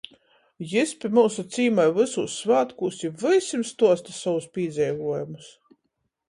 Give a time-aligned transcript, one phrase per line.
[0.69, 5.53] Jis pi myusu cīmoj vysūs svātkūs i vysim stuosta sovus pīdzeivuojumus.